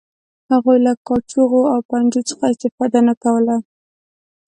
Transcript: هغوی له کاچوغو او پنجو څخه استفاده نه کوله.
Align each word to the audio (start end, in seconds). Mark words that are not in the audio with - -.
هغوی 0.51 0.77
له 0.85 0.93
کاچوغو 1.07 1.61
او 1.73 1.79
پنجو 1.89 2.21
څخه 2.29 2.43
استفاده 2.53 2.99
نه 3.07 3.13
کوله. 3.23 3.55